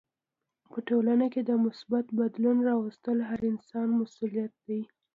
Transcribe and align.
په 0.71 0.79
ټولنه 0.87 1.25
کې 1.33 1.41
د 1.49 1.51
مثبت 1.65 2.05
بدلون 2.19 2.57
راوستل 2.69 3.17
هر 3.29 3.41
انسان 3.51 3.87
مسولیت 4.01 4.53
دی. 4.67 4.81